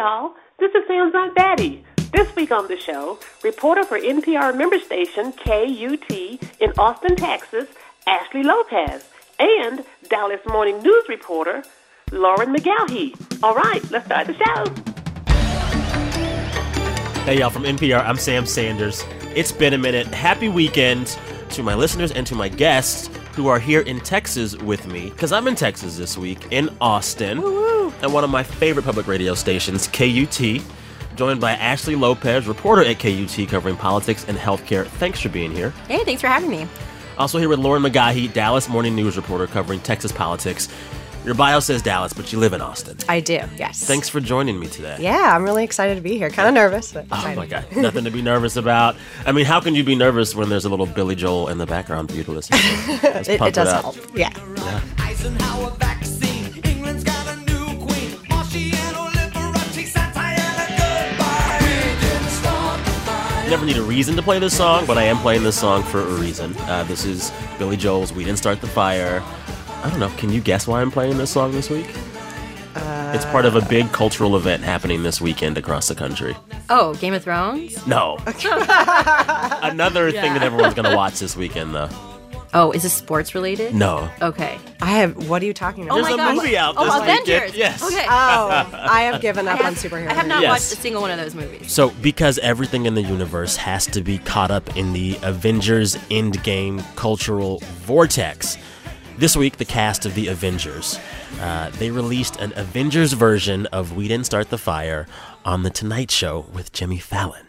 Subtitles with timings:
[0.00, 0.32] y'all.
[0.58, 1.84] This is Sam's Aunt Betty.
[2.14, 7.68] This week on the show, reporter for NPR member station KUT in Austin, Texas,
[8.06, 9.04] Ashley Lopez,
[9.38, 11.62] and Dallas Morning News reporter
[12.12, 13.14] Lauren McGaughy.
[13.42, 14.64] All right, let's start the show.
[17.24, 19.04] Hey, y'all, from NPR, I'm Sam Sanders.
[19.34, 20.06] It's been a minute.
[20.06, 21.18] Happy weekend
[21.50, 25.32] to my listeners and to my guests who are here in Texas with me, because
[25.32, 27.38] I'm in Texas this week, in Austin,
[28.02, 30.62] at one of my favorite public radio stations, KUT,
[31.16, 34.86] joined by Ashley Lopez, reporter at KUT covering politics and healthcare.
[34.86, 35.70] Thanks for being here.
[35.88, 36.66] Hey, thanks for having me.
[37.18, 40.68] Also here with Lauren McGaughy, Dallas Morning News reporter covering Texas politics.
[41.24, 42.96] Your bio says Dallas, but you live in Austin.
[43.06, 43.84] I do, yes.
[43.84, 44.96] Thanks for joining me today.
[45.00, 46.30] Yeah, I'm really excited to be here.
[46.30, 47.66] Kind of nervous, but Oh my God.
[47.76, 48.96] Nothing to be nervous about.
[49.26, 51.66] I mean, how can you be nervous when there's a little Billy Joel in the
[51.66, 53.00] background for you to listen to?
[53.02, 53.82] Let's It, pump it does up.
[53.94, 53.96] help.
[54.16, 54.30] Yeah.
[54.98, 56.54] Eisenhower vaccine.
[56.64, 58.12] England's got a new queen.
[58.30, 61.58] Marciano Liberace, Santayana, goodbye.
[61.60, 63.50] We didn't start the fire.
[63.50, 66.00] Never need a reason to play this song, but I am playing this song for
[66.00, 66.56] a reason.
[66.60, 69.22] Uh, this is Billy Joel's We Didn't Start the Fire.
[69.82, 70.10] I don't know.
[70.18, 71.86] Can you guess why I'm playing this song this week?
[72.74, 76.36] Uh, it's part of a big cultural event happening this weekend across the country.
[76.68, 77.84] Oh, Game of Thrones?
[77.86, 78.16] No.
[78.26, 81.88] Another thing that everyone's going to watch this weekend, though.
[82.52, 83.74] Oh, is this sports related?
[83.74, 84.10] No.
[84.20, 84.58] Okay.
[84.80, 85.28] I have.
[85.28, 85.92] What are you talking about?
[85.98, 86.36] Oh There's my a gosh.
[86.36, 87.28] movie out Oh, this weekend.
[87.28, 87.56] Avengers.
[87.56, 87.82] Yes.
[87.84, 88.04] Okay.
[88.08, 90.08] Oh, I have given up I on superheroes.
[90.08, 90.50] I have not Yes.
[90.50, 91.70] watched a single one of those movies.
[91.72, 96.84] So, because everything in the universe has to be caught up in the Avengers Endgame
[96.96, 98.58] cultural vortex,
[99.20, 100.98] this week the cast of the Avengers
[101.40, 105.06] uh, they released an Avengers version of "We Didn't Start the Fire"
[105.44, 107.46] on the Tonight Show with Jimmy Fallon.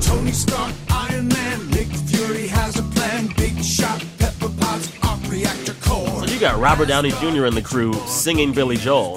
[0.00, 3.28] Tony Stark, Iron Man, Nick Fury has a plan.
[3.36, 6.26] Big shot, Pepper Potts, arc reactor core.
[6.26, 7.46] You got Robert Downey Jr.
[7.46, 9.16] and the crew singing Billy Joel.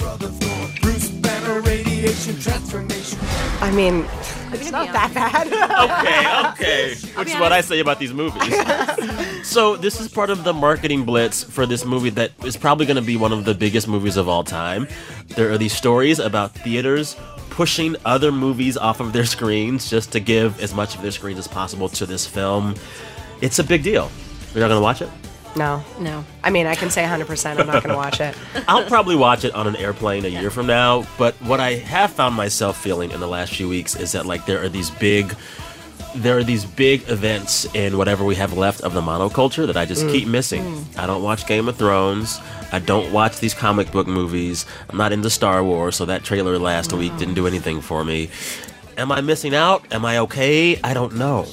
[0.81, 3.19] Bruce Banner, radiation transformation.
[3.61, 4.05] I mean,
[4.53, 5.47] it's not that bad.
[5.79, 6.95] Okay, okay.
[7.19, 8.53] Which is what I say about these movies.
[9.43, 12.95] so this is part of the marketing blitz for this movie that is probably going
[12.97, 14.87] to be one of the biggest movies of all time.
[15.35, 17.15] There are these stories about theaters
[17.49, 21.39] pushing other movies off of their screens just to give as much of their screens
[21.39, 22.75] as possible to this film.
[23.41, 24.11] It's a big deal.
[24.53, 25.09] You're not going to watch it?
[25.55, 25.83] No.
[25.99, 26.25] No.
[26.43, 28.35] I mean, I can say 100% I'm not going to watch it.
[28.67, 32.11] I'll probably watch it on an airplane a year from now, but what I have
[32.11, 35.35] found myself feeling in the last few weeks is that like there are these big
[36.15, 39.85] there are these big events in whatever we have left of the monoculture that I
[39.85, 40.31] just keep mm.
[40.31, 40.63] missing.
[40.63, 40.97] Mm.
[40.97, 42.39] I don't watch Game of Thrones.
[42.71, 44.65] I don't watch these comic book movies.
[44.89, 47.37] I'm not into Star Wars, so that trailer last week didn't mm.
[47.37, 48.29] do anything for me.
[48.97, 49.85] Am I missing out?
[49.93, 50.79] Am I okay?
[50.83, 51.45] I don't know.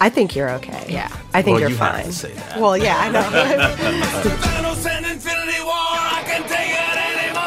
[0.00, 0.86] I think you're okay.
[0.88, 1.08] Yeah.
[1.34, 2.04] I think Well, you're you have fine.
[2.06, 2.58] to say that.
[2.60, 3.20] Well, yeah, I know.
[3.20, 7.40] Thanos and Infinity War, I can take it anymore.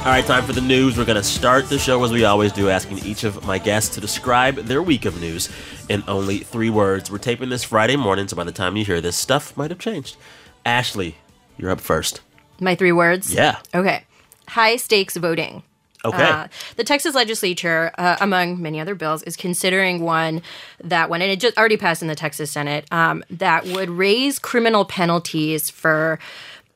[0.00, 0.96] All right, time for the news.
[0.96, 3.94] We're going to start the show as we always do, asking each of my guests
[3.96, 5.50] to describe their week of news
[5.88, 7.10] in only three words.
[7.10, 9.78] We're taping this Friday morning, so by the time you hear this, stuff might have
[9.80, 10.16] changed.
[10.64, 11.16] Ashley,
[11.58, 12.20] you're up first.
[12.60, 13.34] My three words?
[13.34, 13.58] Yeah.
[13.74, 14.04] Okay.
[14.48, 15.62] High stakes voting.
[16.04, 16.22] Okay.
[16.22, 20.42] Uh, the Texas legislature, uh, among many other bills, is considering one
[20.82, 24.84] that, when it just already passed in the Texas Senate, um, that would raise criminal
[24.84, 26.18] penalties for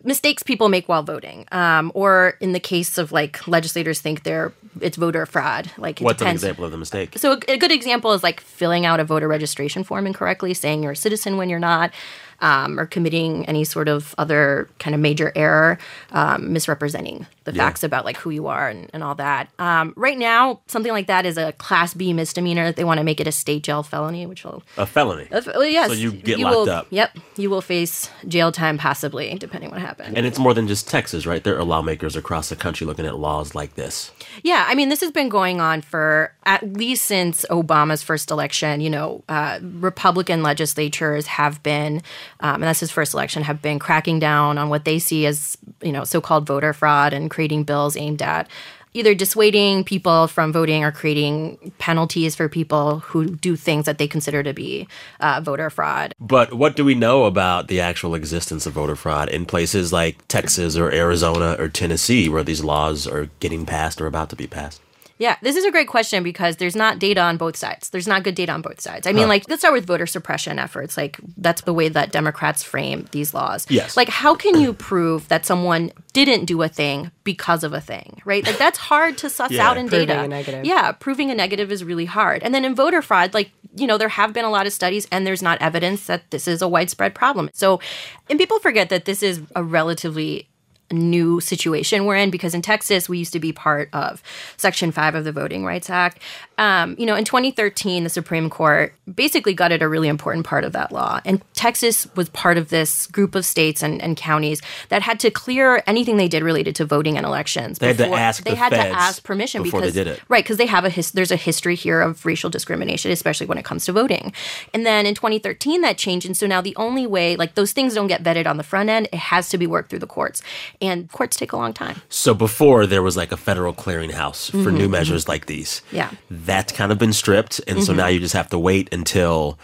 [0.03, 4.53] mistakes people make while voting, um, or in the case of like legislators think they're
[4.81, 5.71] it's voter fraud.
[5.79, 7.17] Like it What's an example of the mistake?
[7.17, 10.83] So a, a good example is like filling out a voter registration form incorrectly, saying
[10.83, 11.93] you're a citizen when you're not,
[12.41, 15.79] um, or committing any sort of other kind of major error,
[16.13, 17.65] um, misrepresenting the Yeah.
[17.65, 19.49] facts about like who you are and, and all that.
[19.59, 22.73] Um, right now, something like that is a Class B misdemeanor.
[22.73, 24.63] They want to make it a state jail felony, which will.
[24.77, 25.29] A felony.
[25.33, 26.87] Uh, well, yes, So you get will, locked up.
[26.91, 30.15] Yep, you will face jail time, possibly, depending what happens.
[30.17, 31.43] And it's more than just Texas, right?
[31.45, 34.11] There are lawmakers across the country looking at laws like this.
[34.43, 38.81] Yeah, I mean, this has been going on for at least since Obama's first election.
[38.81, 42.03] You know, uh, Republican legislatures have been,
[42.41, 45.59] um, and that's his first election, have been cracking down on what they see as,
[45.83, 48.49] you know, so called voter fraud and creating bills aimed at
[48.95, 54.07] either dissuading people from voting or creating penalties for people who do things that they
[54.07, 54.87] consider to be
[55.19, 56.15] uh, voter fraud.
[56.21, 60.27] But what do we know about the actual existence of voter fraud in places like
[60.29, 64.47] Texas or Arizona or Tennessee where these laws are getting passed or about to be
[64.47, 64.81] passed?
[65.19, 67.91] Yeah, this is a great question because there's not data on both sides.
[67.91, 69.07] There's not good data on both sides.
[69.07, 70.97] I mean, like, let's start with voter suppression efforts.
[70.97, 73.65] Like, that's the way that Democrats frame these laws.
[73.71, 73.97] Yes.
[73.97, 78.21] Like, how can you prove that someone didn't do a thing because of a thing,
[78.25, 78.45] right?
[78.45, 79.69] Like, that's hard to suss Yeah.
[79.69, 80.23] out in Proving data.
[80.23, 80.65] a negative.
[80.65, 82.43] Yeah, proving a negative is really hard.
[82.43, 85.07] And then in voter fraud, like, you know, there have been a lot of studies
[85.13, 87.51] and there's not evidence that this is a widespread problem.
[87.53, 87.81] So,
[88.29, 90.49] and people forget that this is a relatively
[90.93, 94.23] new situation we're in because in Texas we used to be part of
[94.57, 96.21] Section 5 of the Voting Rights Act.
[96.57, 100.73] Um, you know, in 2013, the Supreme Court basically gutted a really important part of
[100.73, 101.21] that law.
[101.25, 105.31] And Texas was part of this group of states and, and counties that had to
[105.31, 107.79] clear anything they did related to voting and elections.
[107.79, 110.21] They had to ask They the had to ask permission before they did it.
[110.29, 113.59] Right, because they have a his- there's a history here of racial discrimination, especially when
[113.59, 114.33] it comes to voting.
[114.73, 117.95] And then in 2013, that changed, and so now the only way, like those things,
[117.95, 119.09] don't get vetted on the front end.
[119.13, 120.41] It has to be worked through the courts,
[120.81, 122.01] and courts take a long time.
[122.09, 125.83] So before there was like a federal clearinghouse for new measures like these.
[125.89, 126.11] Mm-hmm, Yeah.
[126.45, 127.61] That's kind of been stripped.
[127.67, 127.97] And so Mhm.
[127.97, 129.59] now you just have to wait until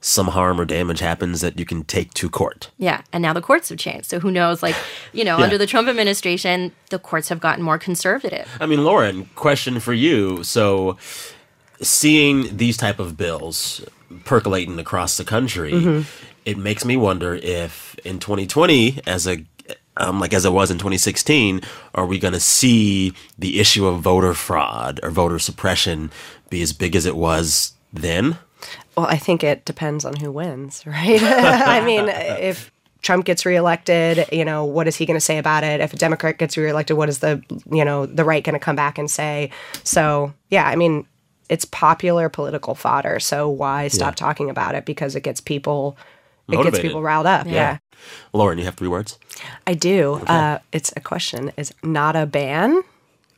[0.00, 2.70] some harm or damage happens that you can take to court.
[2.78, 4.06] Yeah, and now the courts have changed.
[4.06, 4.62] So who knows?
[4.62, 4.76] Like,
[5.12, 5.44] you know, Yeah.
[5.44, 8.46] under the Trump administration, the courts have gotten more conservative.
[8.60, 10.44] I mean, Lauren, question for you.
[10.44, 10.96] So
[11.82, 13.80] seeing these type of bills
[14.24, 16.04] percolating across the country, Mhm.
[16.44, 19.44] it makes me wonder if in 2020 as a
[19.98, 21.60] um, like as it was in 2016,
[21.94, 26.10] are we going to see the issue of voter fraud or voter suppression
[26.50, 28.38] be as big as it was then?
[28.96, 31.20] Well, I think it depends on who wins, right?
[31.22, 32.70] I mean, if
[33.02, 35.80] Trump gets reelected, you know, what is he going to say about it?
[35.80, 38.76] If a Democrat gets reelected, what is the, you know, the right going to come
[38.76, 39.50] back and say?
[39.84, 41.06] So, yeah, I mean,
[41.48, 43.20] it's popular political fodder.
[43.20, 44.26] So why stop Yeah.
[44.26, 44.84] talking about it?
[44.84, 45.96] Because it gets people,
[46.48, 47.46] it gets people riled up.
[47.46, 47.78] Yeah.
[48.32, 49.18] Lauren, you have three words.
[49.66, 50.14] I do.
[50.26, 51.52] Uh, it's a question.
[51.56, 52.82] Is not a ban?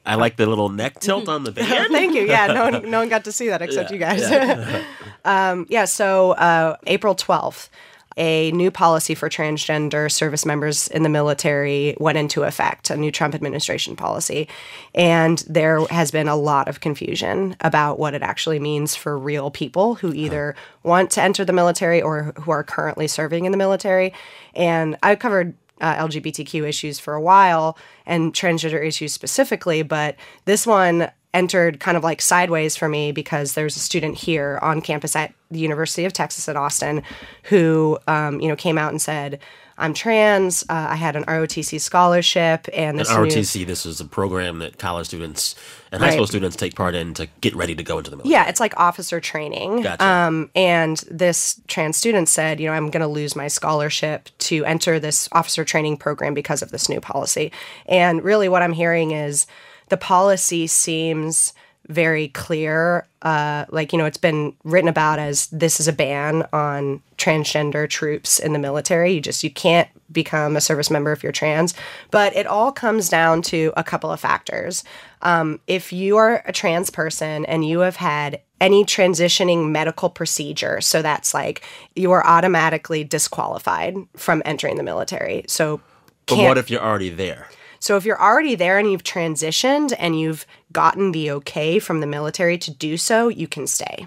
[0.06, 1.92] I like the little neck tilt on the band.
[1.92, 2.22] Thank you.
[2.22, 4.30] Yeah, no one, no one got to see that except Yeah, you guys.
[4.30, 4.82] yeah.
[5.24, 5.84] um, yeah.
[5.84, 7.68] So uh, April twelfth,
[8.16, 12.90] a new policy for transgender service members in the military went into effect.
[12.90, 14.48] A new Trump administration policy,
[14.94, 19.50] and there has been a lot of confusion about what it actually means for real
[19.50, 23.58] people who either want to enter the military or who are currently serving in the
[23.58, 24.12] military.
[24.54, 27.76] And I covered uh, LGBTQ issues for a while
[28.06, 33.54] and transgender issues specifically, but this one entered kind of like sideways for me because
[33.54, 37.02] there's a student here on campus at the University of Texas at Austin
[37.44, 39.38] who, um, you know, came out and said,
[39.78, 40.62] "I'm trans.
[40.68, 45.06] Uh, I had an ROTC scholarship, and this ROTC, this is a program that college
[45.06, 45.54] students
[45.92, 46.14] and high Right.
[46.14, 48.32] school students take part in to get ready to go into the military.
[48.32, 49.82] Yeah, it's like officer training.
[49.82, 50.04] Gotcha.
[50.04, 54.64] Um, and this trans student said, you know, I'm going to lose my scholarship to
[54.64, 57.50] enter this officer training program because of this new policy.
[57.86, 59.46] And really, what I'm hearing is
[59.90, 61.52] the policy seems
[61.88, 63.06] very clear.
[63.22, 67.88] Uh, like, you know, it's been written about as this is a ban on transgender
[67.88, 69.12] troops in the military.
[69.12, 71.74] You just, you can't become a service member if you're trans.
[72.10, 74.84] But it all comes down to a couple of factors.
[75.22, 80.80] Um, if you are a trans person and you have had any transitioning medical procedure,
[80.80, 81.62] so that's like
[81.96, 85.44] you are automatically disqualified from entering the military.
[85.48, 85.80] So,
[86.26, 87.48] But what if you're already there?
[87.80, 92.06] So if you're already there and you've transitioned and you've gotten the okay from the
[92.06, 94.06] military to do so, you can stay.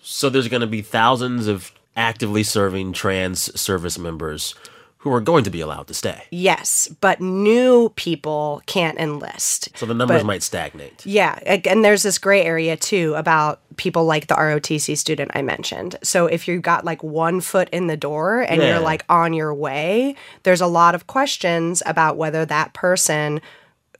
[0.00, 4.54] So there's going to be thousands of actively serving trans service members
[5.02, 6.22] who are going to be allowed to stay.
[6.30, 9.68] Yes, but new people can't enlist.
[9.74, 11.04] So the numbers But- might stagnate.
[11.04, 15.96] Yeah, and there's this gray area too about people like the ROTC student I mentioned.
[16.04, 18.68] So if you've got like one foot in the door and Yeah.
[18.74, 20.14] you're like on your way,
[20.44, 23.40] there's a lot of questions about whether that person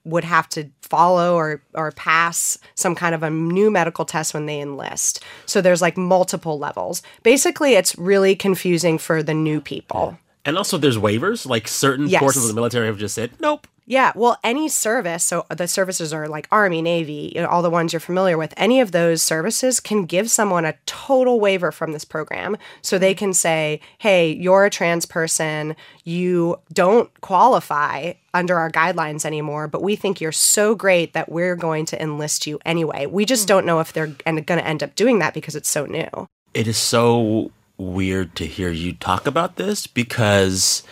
[0.04, 4.46] would have to follow or or pass some kind of a new medical test when
[4.46, 5.20] they enlist.
[5.46, 7.02] So there's like multiple levels.
[7.22, 10.18] Basically, it's really confusing for the new people.
[10.44, 12.20] And also there's waivers, like certain Yes.
[12.20, 13.66] portions of the military have just said, nope.
[13.84, 17.68] Yeah, well, any service, so the services are like Army, Navy, you know, all the
[17.68, 21.90] ones you're familiar with, any of those services can give someone a total waiver from
[21.90, 22.56] this program.
[22.80, 29.24] So they can say, hey, you're a trans person, you don't qualify under our guidelines
[29.24, 33.06] anymore, but we think you're so great that we're going to enlist you anyway.
[33.06, 35.86] We just don't know if they're going to end up doing that because it's so
[35.86, 36.08] new.
[36.54, 37.50] It is so
[37.82, 40.82] weird to hear you talk about this because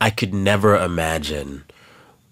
[0.00, 1.64] I could never imagine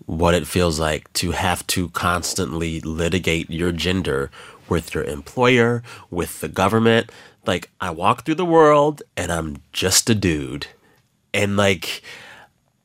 [0.05, 4.31] what it feels like to have to constantly litigate your gender
[4.69, 7.11] with your employer, with the government.
[7.45, 10.69] Like, I walk through the world and I'm just a dude.
[11.35, 12.03] And, like,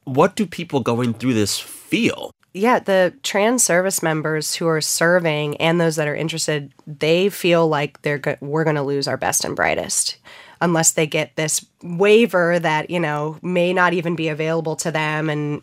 [0.03, 2.31] what do people going through this feel?
[2.53, 7.67] yeah, the trans service members who are serving and those that are interested, they feel
[7.67, 10.17] like they're go- we're going to lose our best and brightest
[10.61, 15.29] unless they get this waiver that, you know, may not even be available to them
[15.29, 15.61] and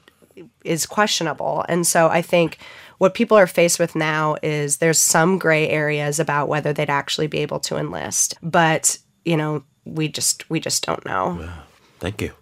[0.64, 1.64] is questionable.
[1.68, 2.58] And so I think
[2.98, 7.28] what people are faced with now is there's some gray areas about whether they'd actually
[7.28, 8.34] be able to enlist.
[8.42, 11.48] But, you know, we just we just don't know.
[12.00, 12.32] Thank you.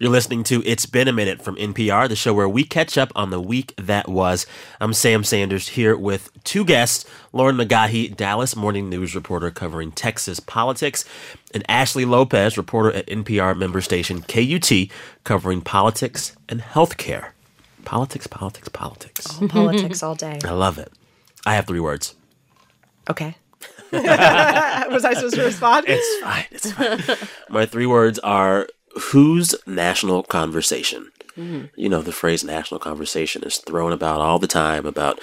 [0.00, 3.10] You're listening to It's Been a Minute from NPR, the show where we catch up
[3.16, 4.46] on the week that was.
[4.80, 10.38] I'm Sam Sanders here with two guests Lauren McGaughy, Dallas Morning News reporter covering Texas
[10.38, 11.04] politics,
[11.52, 14.70] and Ashley Lopez, reporter at NPR member station KUT,
[15.24, 17.30] covering politics and healthcare.
[17.84, 19.26] Politics, politics, politics.
[19.48, 20.38] Politics all day.
[20.44, 20.92] I love it.
[21.44, 22.14] I have three words.
[23.10, 23.34] Okay.
[23.90, 25.86] Was I supposed to respond?
[25.88, 26.46] It's fine.
[26.52, 27.18] It's fine.
[27.48, 31.10] My three words are whose national conversation?
[31.76, 35.20] You know, the phrase national conversation is thrown about all the time about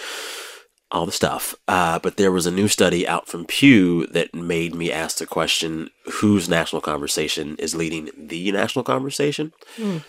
[0.91, 1.55] all the stuff.
[1.67, 5.25] Uh, but there was a new study out from Pew that made me ask the
[5.25, 5.89] question
[6.22, 9.51] whose national conversation is leading the national conversation?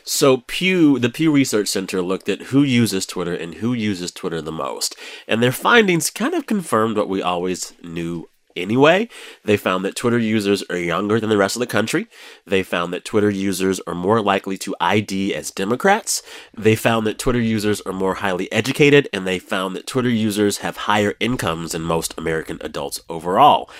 [0.04, 4.40] So Pew, the Pew Research Center looked at who uses Twitter and who uses Twitter
[4.40, 4.94] the most.
[5.26, 9.08] And their findings kind of confirmed what we always knew anyway.
[9.44, 12.06] They found that Twitter users are younger than the rest of the country.
[12.46, 16.22] They found that Twitter users are more likely to ID as Democrats.
[16.56, 20.58] They found that Twitter users are more highly educated, and they found that Twitter users
[20.58, 23.70] have higher incomes than most American adults overall.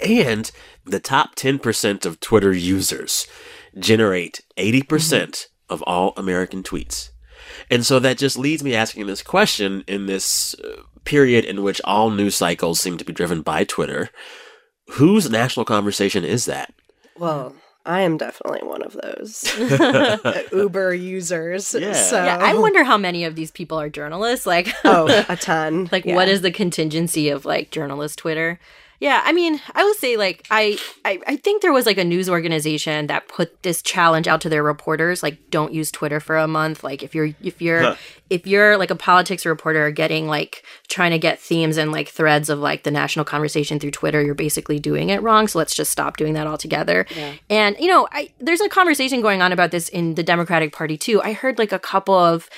[0.00, 0.50] And
[0.84, 3.26] the top 10% of Twitter users
[3.78, 7.10] generate 80% of all American tweets.
[7.70, 11.80] And so that just leads me asking this question in this uh, period in which
[11.84, 14.10] all news cycles seem to be driven by Twitter.
[14.92, 16.72] Whose national conversation is that?
[17.18, 17.54] Well,
[17.84, 19.44] I am definitely one of those
[20.52, 21.74] Uber users.
[21.74, 21.92] Yeah.
[21.92, 24.46] So, Yeah, I wonder how many of these people are journalists.
[24.46, 25.88] Like, oh, a ton.
[25.90, 26.14] like Yeah.
[26.14, 28.60] what is the contingency of like journalist Twitter?
[29.02, 32.04] Yeah, I mean, I will say like I, I I think there was like a
[32.04, 36.36] news organization that put this challenge out to their reporters like don't use Twitter for
[36.38, 36.84] a month.
[36.84, 37.96] Like if you're if you're Huh.
[38.30, 42.48] if you're like a politics reporter getting like trying to get themes and like threads
[42.48, 45.48] of like the national conversation through Twitter, you're basically doing it wrong.
[45.48, 47.04] So let's just stop doing that altogether.
[47.50, 50.96] And you know, I there's a conversation going on about this in the Democratic Party
[50.96, 51.20] too.
[51.22, 52.48] I heard like a couple of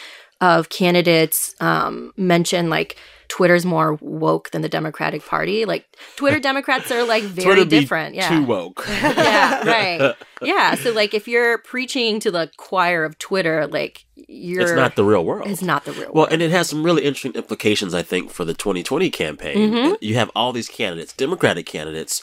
[0.42, 5.64] of candidates um, mention like Twitter's more woke than the Democratic Party.
[5.64, 8.14] Like Twitter Democrats are like very different.
[8.14, 8.28] Yeah.
[8.28, 8.84] Too woke.
[8.88, 10.14] yeah, right.
[10.42, 10.74] Yeah.
[10.74, 15.04] So like if you're preaching to the choir of Twitter, like you're it's not the
[15.04, 15.48] real world.
[15.48, 16.16] it's not the real Well, world.
[16.16, 19.56] Well, and it has some really interesting implications, I think, for the 2020 campaign.
[19.72, 19.94] Mm-hmm.
[20.00, 22.22] You have all these candidates, Democratic candidates,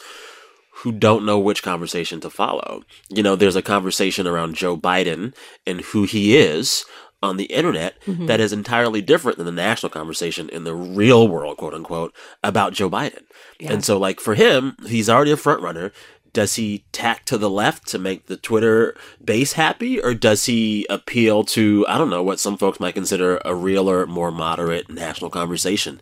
[0.75, 2.81] who don't know which conversation to follow.
[3.09, 5.35] You know, there's a conversation around Joe Biden
[5.67, 6.85] and who he is
[7.21, 8.25] on the internet Mm-hmm.
[8.25, 12.13] that is entirely different than the national conversation in the real world, quote unquote,
[12.43, 13.23] about Joe Biden.
[13.59, 15.91] And so, like, for him, he's already a front runner.
[16.33, 20.87] Does he tack to the left to make the Twitter base happy, or does he
[20.89, 25.29] appeal to, I don't know, what some folks might consider a realer, more moderate national
[25.29, 25.99] conversation?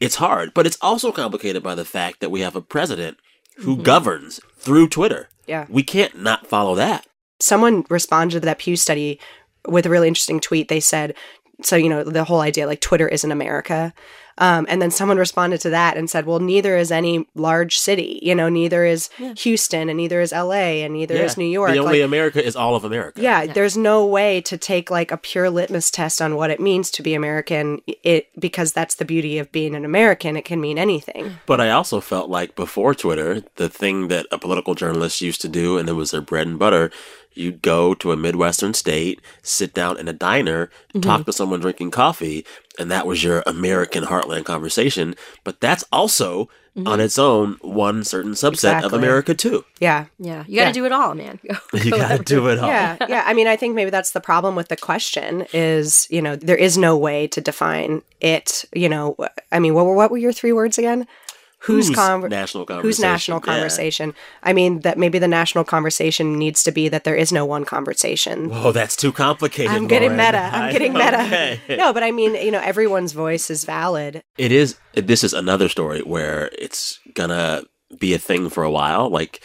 [0.00, 3.18] It's hard, but it's also complicated by the fact that we have a president
[3.58, 5.28] who governs through Twitter.
[5.46, 5.66] Yeah.
[5.68, 7.06] We can't not follow that.
[7.40, 9.18] someone responded to that Pew study
[9.68, 10.68] with a really interesting tweet.
[10.68, 11.14] They said,
[11.62, 13.94] so, you know, the whole idea like Twitter isn't America.
[14.38, 18.18] Um, and then someone responded to that and said, well, neither is any large city.
[18.22, 21.72] You know, neither is Houston and neither is LA and neither is New York.
[21.72, 23.20] The only Like, America is all of America.
[23.22, 26.90] yeah, there's no way to take like a pure litmus test on what it means
[26.92, 27.80] to be American.
[28.02, 30.36] It because that's the beauty of being an American.
[30.36, 31.36] It can mean anything.
[31.46, 35.48] But I also felt like before Twitter, the thing that a political journalist used to
[35.48, 36.90] do, and it was their bread and butter,
[37.32, 40.70] you'd go to a Midwestern state, sit down in a diner,
[41.02, 42.46] talk to someone drinking coffee,
[42.78, 45.14] and that was your American heartland conversation.
[45.44, 46.44] But that's also
[46.76, 46.86] mm-hmm.
[46.86, 49.64] on its own one certain subset of America too.
[49.80, 50.06] Yeah.
[50.18, 50.72] yeah, you got to Yeah.
[50.72, 51.40] do it all, man.
[51.72, 52.68] You gotta do it all.
[52.68, 56.20] yeah yeah i mean i think maybe that's the problem with the question is you
[56.22, 59.14] know there is no way to define it you know
[59.52, 61.06] i mean what were what were your three words again
[61.66, 64.08] whose conver- national whose conversation?
[64.10, 64.48] Yeah.
[64.48, 67.64] i mean that maybe the national conversation needs to be that there is no one
[67.64, 69.70] conversation Oh, that's too complicated.
[69.72, 70.26] i'm getting Lauren.
[70.26, 71.60] meta i'm getting meta okay.
[71.76, 74.76] no but i mean you know everyone's voice is valid It is.
[74.94, 77.62] This is another story where it's gonna
[77.98, 79.10] be a thing for a while.
[79.10, 79.42] Like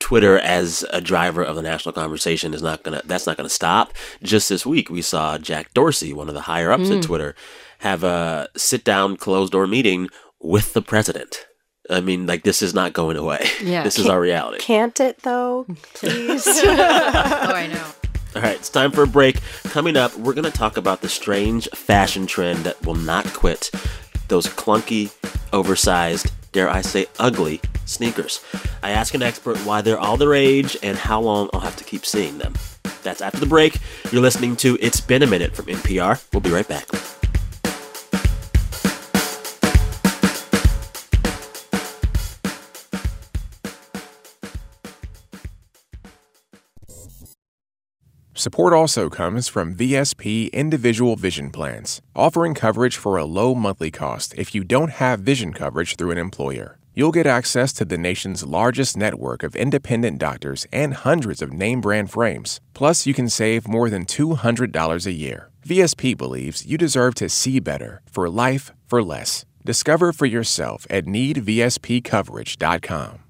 [0.00, 3.02] Twitter as a driver of the national conversation is not gonna.
[3.04, 3.92] That's not gonna stop.
[4.22, 6.98] Just this week, we saw Jack Dorsey, one of the higher ups Mm.
[6.98, 7.34] at Twitter,
[7.78, 10.08] have a sit down, closed door meeting
[10.40, 11.46] with the president.
[11.90, 13.46] I mean, like this is not going away.
[13.62, 13.82] Yeah.
[13.84, 14.58] this is our reality.
[14.58, 17.84] can't it though please oh, I know.
[18.34, 19.40] All right, it's time for a break.
[19.64, 23.70] Coming up, we're going to talk about the strange fashion trend that will not quit
[24.28, 25.10] those clunky,
[25.54, 28.44] oversized, dare I say, ugly sneakers.
[28.82, 31.84] I ask an expert why they're all the rage and how long I'll have to
[31.84, 32.54] keep seeing them.
[33.02, 33.78] That's after the break.
[34.10, 36.22] You're listening to It's Been a Minute from NPR.
[36.32, 36.86] We'll be right back.
[48.38, 54.34] Support also comes from VSP Individual Vision Plans, offering coverage for a low monthly cost
[54.36, 56.76] if you don't have vision coverage through an employer.
[56.94, 61.80] You'll get access to the nation's largest network of independent doctors and hundreds of name
[61.80, 62.60] brand frames.
[62.74, 65.48] Plus, you can save more than $200 a year.
[65.66, 69.46] VSP believes you deserve to see better for life for less.
[69.64, 73.22] Discover for yourself at needvspcoverage.com.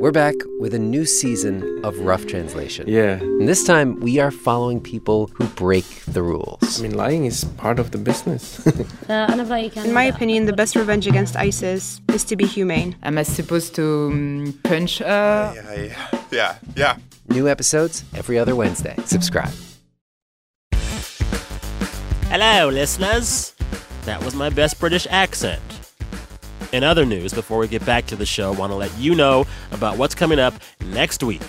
[0.00, 2.88] We're back with a new season of Rough Translation.
[2.88, 3.20] Yeah.
[3.20, 6.80] And this time, we are following people who break the rules.
[6.80, 8.66] I mean, lying is part of the business.
[9.10, 12.96] In my opinion, the best revenge against ISIS is to be humane.
[13.02, 15.52] Am I supposed to um, punch her?
[16.30, 16.96] Yeah, yeah.
[17.28, 18.96] New episodes every other Wednesday.
[19.04, 19.52] Subscribe.
[22.30, 23.54] Hello, listeners.
[24.06, 25.79] That was my best British accent.
[26.72, 29.44] In other news, before we get back to the show, want to let you know
[29.72, 30.54] about what's coming up
[30.86, 31.42] next week.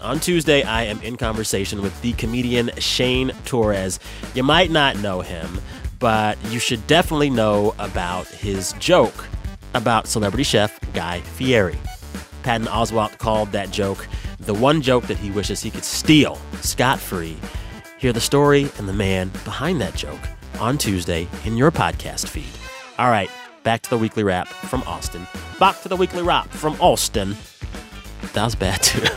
[0.00, 4.00] On Tuesday, I am in conversation with the comedian Shane Torres.
[4.34, 5.60] You might not know him,
[5.98, 9.28] but you should definitely know about his joke
[9.74, 11.78] about celebrity chef Guy Fieri.
[12.42, 14.08] Patton Oswalt called that joke
[14.40, 17.36] the one joke that he wishes he could steal scot free.
[17.98, 20.18] Hear the story and the man behind that joke
[20.58, 22.50] on Tuesday in your podcast feed.
[22.98, 23.30] All right,
[23.62, 25.26] back to the weekly wrap from Austin.
[25.58, 27.36] Back to the weekly wrap from Austin.
[28.32, 29.02] That was bad too.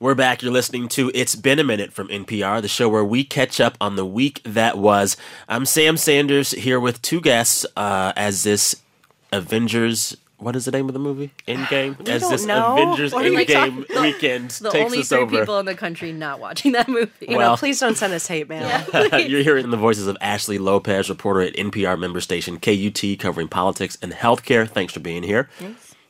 [0.00, 0.42] We're back.
[0.42, 3.78] You're listening to It's Been a Minute from NPR, the show where we catch up
[3.80, 5.16] on the week that was.
[5.48, 8.82] I'm Sam Sanders here with two guests uh, as this
[9.30, 10.16] Avengers.
[10.42, 11.30] What is the name of the movie?
[11.46, 11.98] Endgame.
[12.04, 12.72] We as don't this know.
[12.72, 15.38] Avengers What are we Endgame talking- weekend The takes only us three over.
[15.40, 17.10] people in the country not watching that movie.
[17.20, 18.68] You Well- know, please don't send us hate mail.
[19.20, 23.96] You're hearing the voices of Ashley Lopez, reporter at NPR member station KUT, covering politics
[24.02, 24.68] and healthcare.
[24.68, 25.48] Thanks for being here.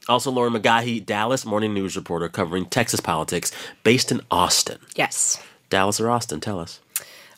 [0.08, 3.52] Also, Lauren McGaughy, Dallas Morning News reporter, covering Texas politics,
[3.84, 4.78] based in Austin.
[4.96, 5.40] Yes.
[5.70, 6.40] Dallas or Austin?
[6.40, 6.80] Tell us.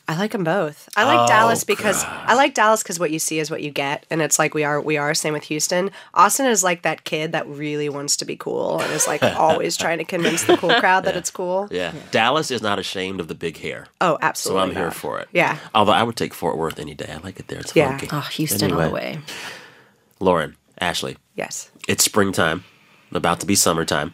[0.07, 0.87] I like them both.
[0.95, 3.71] I like Oh, Dallas because I like Dallas because what you see is what you
[3.71, 5.15] get, and it's like we are we are.
[5.15, 5.89] Same with Houston.
[6.13, 9.75] Austin is like that kid that really wants to be cool and is like always
[9.75, 11.67] trying to convince the cool crowd that it's cool.
[11.71, 11.91] Yeah.
[12.11, 13.87] Dallas is not ashamed of the big hair.
[13.99, 14.61] Oh, absolutely.
[14.61, 14.69] So.
[14.69, 15.27] I'm here for it.
[15.33, 15.57] Yeah.
[15.73, 17.09] Although I would take Fort Worth any day.
[17.11, 17.59] I like it there.
[17.59, 17.89] It's Yeah.
[17.89, 18.07] funky.
[18.11, 19.19] Oh, Houston all the way.
[20.19, 21.71] Lauren, Ashley, Yes.
[21.87, 22.63] it's springtime,
[23.11, 24.13] about to be summertime,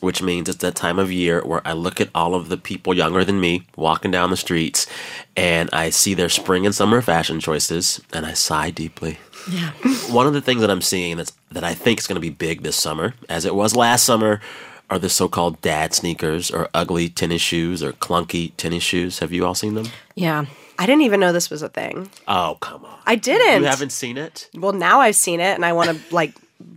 [0.00, 2.94] which means it's that time of year where I look at all of the people
[2.94, 4.86] younger than me walking down the streets
[5.36, 9.18] and I see their spring and summer fashion choices and I sigh deeply.
[9.50, 9.70] Yeah.
[10.10, 12.30] One of the things that I'm seeing that's that I think is going to be
[12.30, 14.40] big this summer, as it was last summer,
[14.90, 19.20] are the so-called dad sneakers or ugly tennis shoes or clunky tennis shoes.
[19.20, 19.86] Have you all seen them?
[20.14, 20.46] Yeah.
[20.78, 22.10] I didn't even know this was a thing.
[22.28, 22.98] Oh, come on.
[23.06, 23.62] I didn't.
[23.62, 24.50] You haven't seen it?
[24.54, 26.34] Well, now I've seen it, and I want to like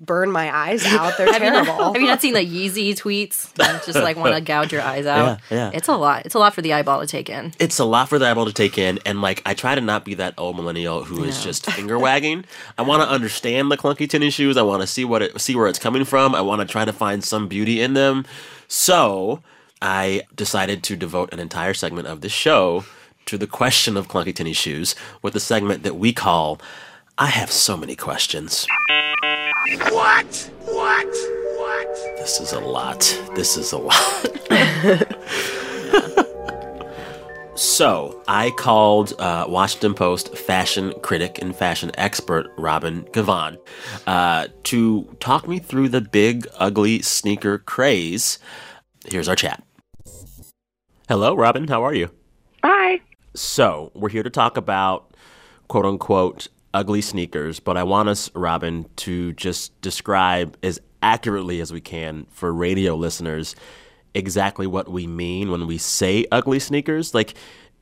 [0.10, 1.16] burn my eyes out.
[1.18, 1.94] They're terrible.
[1.94, 3.54] Have you not seen the Yeezy tweets?
[3.54, 5.40] That just like want to gouge your eyes out.
[5.52, 5.72] Yeah, yeah.
[5.72, 6.26] It's a lot.
[6.26, 7.54] It's a lot for the eyeball to take in.
[7.60, 10.04] it's a lot for the eyeball to take in and like i try to not
[10.04, 12.44] be that old millennial who is just finger wagging
[12.78, 15.56] i want to understand the clunky tennis shoes i want to see what it see
[15.56, 18.26] where it's coming from i want to try to find some beauty in them
[18.68, 19.42] so
[19.82, 22.84] i decided to devote an entire segment of this show
[23.26, 26.60] to the question of clunky tennis shoes with a segment that we call
[27.18, 28.66] i have so many questions
[29.78, 30.52] What?
[30.66, 31.08] What?
[31.58, 32.18] What?
[32.18, 33.00] this is a lot.
[33.36, 33.96] This is a lot.
[37.56, 43.60] so, I called uh, Washington Post fashion critic and fashion expert Robin Givhan
[44.08, 48.40] uh, to talk me through the big, ugly sneaker craze.
[49.06, 49.64] Here's our chat.
[51.08, 51.68] Hello, Robin.
[51.68, 52.10] How are you?
[52.64, 53.02] Hi.
[53.36, 55.14] So, we're here to talk about
[55.68, 61.72] quote unquote ugly sneakers, but I want us, Robin, to just describe as accurately as
[61.72, 63.56] we can for radio listeners
[64.14, 67.14] exactly what we mean when we say ugly sneakers.
[67.14, 67.36] Like,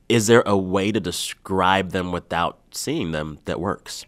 [0.10, 4.06] is there a way to describe them without seeing them that works?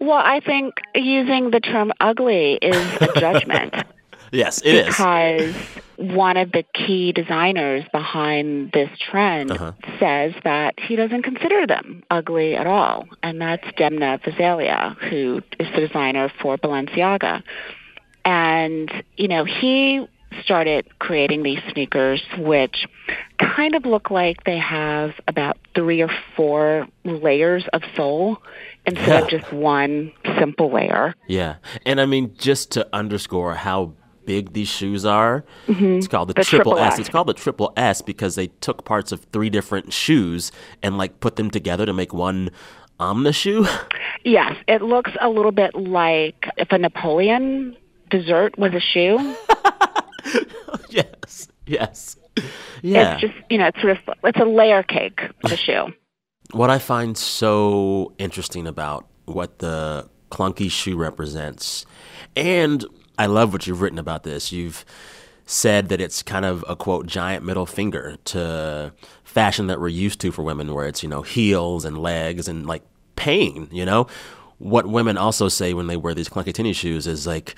[0.00, 3.74] Well, I think using the term ugly is a judgment
[4.32, 4.86] Yes, it is.
[4.86, 5.54] because
[5.96, 9.72] one of the key designers behind this trend Uh-huh.
[9.98, 13.06] says that he doesn't consider them ugly at all.
[13.22, 17.42] And that's Demna Gvasalia, who is the designer for Balenciaga.
[18.24, 20.06] And, you know, he
[20.42, 22.86] started creating these sneakers, which
[23.38, 28.38] kind of look like they have about three or four layers of sole
[28.84, 31.14] instead of just one simple layer.
[31.28, 31.56] Yeah.
[31.86, 33.92] And I mean, just to underscore how
[34.26, 35.96] big these shoes are, Mhm.
[35.98, 36.92] it's called the, The triple triple S.
[36.94, 36.98] S.
[37.00, 41.20] It's called the triple S because they took parts of three different shoes and like
[41.20, 42.50] put them together to make one
[43.00, 43.66] omni shoe.
[44.24, 47.76] Yes, it looks a little bit like if a Napoleon
[48.10, 49.16] dessert was a shoe.
[50.88, 52.16] yes, yes,
[52.82, 53.12] yeah.
[53.14, 55.86] It's just you know, it's sort of it's a layer cake of a shoe.
[56.52, 61.84] What I find so interesting about what the clunky shoe represents,
[62.36, 62.84] and
[63.18, 64.52] I love what you've written about this.
[64.52, 64.84] You've
[65.44, 68.92] said that it's kind of a quote giant middle finger to
[69.24, 72.66] fashion that we're used to for women, where it's you know heels and legs and
[72.66, 72.82] like
[73.16, 73.68] pain.
[73.70, 74.06] You know,
[74.58, 77.54] what women also say when they wear these clunky tennis shoes is like,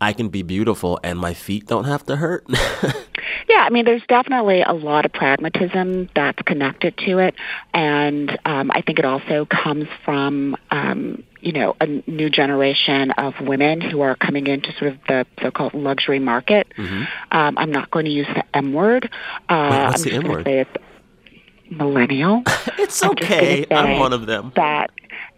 [0.00, 2.46] I can be beautiful and my feet don't have to hurt.
[3.48, 7.34] Yeah, I mean, there's definitely a lot of pragmatism that's connected to it,
[7.74, 13.34] and um, I think it also comes from um, you know a new generation of
[13.40, 16.66] women who are coming into sort of the so-called luxury market.
[16.78, 19.10] Um, I'm not going to use the M word.
[19.48, 20.44] Uh, Wait, what's I'm the M word?
[20.44, 20.76] say it's
[21.70, 22.42] millennial.
[22.78, 23.66] it's I'm okay.
[23.70, 24.52] I'm one of them.
[24.56, 24.90] That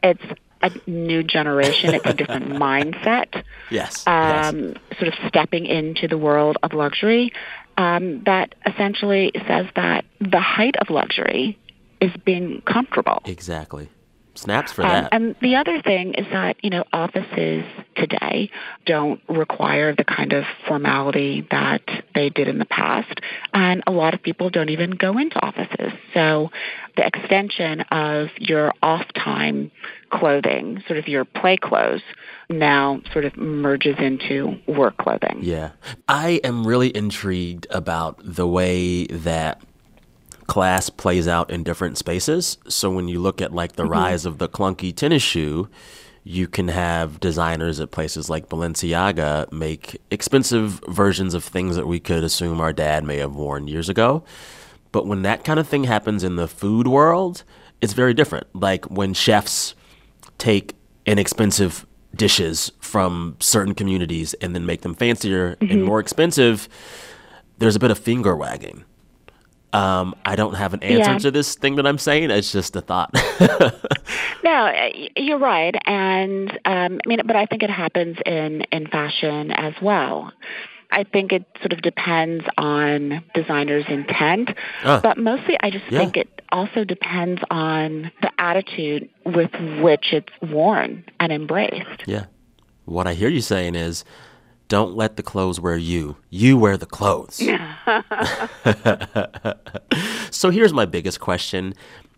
[0.03, 0.23] it's
[0.63, 1.95] a new generation.
[1.95, 3.43] It's a different mindset.
[3.71, 4.05] Yes.
[4.07, 4.47] yes.
[4.53, 7.33] um, sort of stepping into the world of luxury
[7.79, 11.59] um, that essentially says that the height of luxury
[12.01, 13.23] is being comfortable.
[13.25, 13.89] Exactly.
[14.37, 17.65] Snaps for Um, and the other thing is that, you know, offices
[17.97, 18.51] today
[18.85, 21.83] don't require the kind of formality that
[22.15, 23.21] they did in the past.
[23.53, 25.93] And a lot of people don't even go into offices.
[26.15, 26.51] So
[26.97, 29.71] the extension of your off time
[30.11, 32.03] clothing, sort of your play clothes,
[32.49, 35.41] now sort of merges into work clothing.
[35.43, 35.71] Yeah.
[36.09, 39.61] I am really intrigued about the way that
[40.47, 42.59] class plays out in different spaces.
[42.69, 43.93] So when you look at like the mm-hmm.
[43.93, 45.69] rise of the clunky tennis shoe,
[46.25, 52.01] you can have designers at places like Balenciaga make expensive versions of things that we
[52.01, 54.25] could assume our dad may have worn years ago.
[54.91, 57.45] But when that kind of thing happens in the food world,
[57.81, 58.47] it's very different.
[58.55, 59.75] Like when chefs
[60.39, 65.83] take inexpensive dishes from certain communities and then make them fancier and mm-hmm.
[65.83, 66.69] more expensive,
[67.59, 68.85] there's a bit of finger wagging.
[69.77, 71.19] Um, I don't have an answer Yeah.
[71.19, 72.31] to this thing that I'm saying.
[72.31, 73.11] It's just a thought.
[74.45, 78.87] No, uh, you're right, and um, I mean, but I think it happens in in
[78.87, 80.31] fashion as well.
[80.93, 84.51] I think it sort of depends on designer's intent,
[84.85, 85.01] Ah.
[85.03, 85.99] but mostly I just Yeah.
[85.99, 89.51] think it also depends on the attitude with
[89.83, 92.05] which it's worn and embraced.
[92.07, 92.27] yeah.
[92.85, 94.05] What I hear you saying is
[94.69, 96.17] don't let the clothes wear you.
[96.31, 97.37] You wear the clothes.
[100.31, 101.75] so here's my biggest question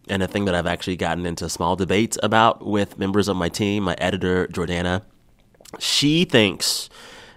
[0.09, 3.49] and a thing that I've actually gotten into small debates about with members of my
[3.49, 5.03] team, my editor, Jordana.
[5.79, 6.89] She thinks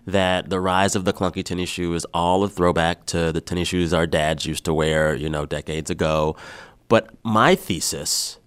[0.05, 3.67] that the rise of the clunky tennis shoe is all a throwback to the tennis
[3.67, 6.35] shoes our dads used to wear, you know, decades ago.
[6.87, 8.39] But my thesis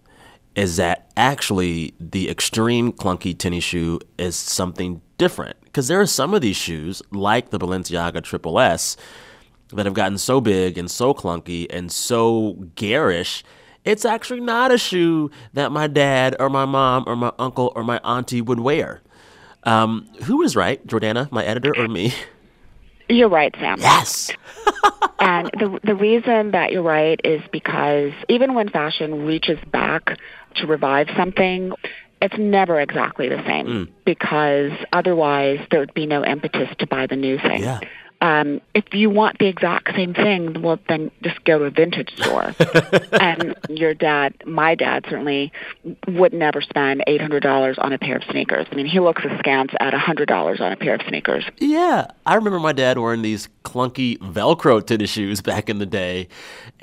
[0.56, 5.56] is that actually the extreme clunky tennis shoe is something different.
[5.64, 8.96] Because there are some of these shoes, like the Balenciaga Triple S,
[9.72, 13.42] that have gotten so big and so clunky and so garish.
[13.84, 17.82] It's actually not a shoe that my dad or my mom or my uncle or
[17.82, 19.02] my auntie would wear.
[19.64, 22.14] Um, who is right, Jordana, my editor, or me?
[23.08, 23.78] You're right, Sam.
[23.80, 24.30] Yes.
[25.18, 30.18] and the the reason that you're right is because even when fashion reaches back
[30.56, 31.72] to revive something,
[32.22, 33.88] it's never exactly the same Mm.
[34.04, 37.62] because otherwise there would be no impetus to buy the new thing.
[37.62, 37.80] Yeah.
[38.20, 42.10] Um, if you want the exact same thing, well, then just go to a vintage
[42.16, 42.54] store.
[43.20, 45.52] and your dad, my dad, certainly
[46.08, 48.66] would never spend eight hundred dollars on a pair of sneakers.
[48.72, 51.44] I mean, he looks askance at a hundred dollars on a pair of sneakers.
[51.58, 56.28] Yeah, I remember my dad wearing these clunky Velcro tennis shoes back in the day,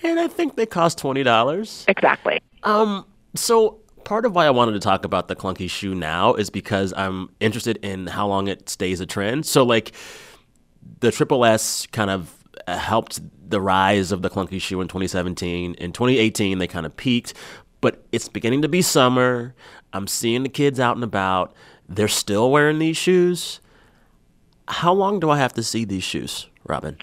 [0.03, 1.85] and I think they cost twenty dollars.
[1.87, 2.39] Exactly.
[2.63, 3.03] Um,
[3.35, 6.93] so part of why I wanted to talk about the clunky shoe now is because
[6.95, 9.45] I'm interested in how long it stays a trend.
[9.45, 9.91] So like
[10.99, 12.33] the Triple S kind of
[12.67, 15.75] helped the rise of the clunky shoe in 2017.
[15.75, 17.33] In 2018, they kind of peaked,
[17.81, 19.53] but it's beginning to be summer.
[19.93, 21.53] I'm seeing the kids out and about.
[21.87, 23.59] They're still wearing these shoes.
[24.67, 26.97] How long do I have to see these shoes, Robin?